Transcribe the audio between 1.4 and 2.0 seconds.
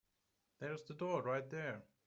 there.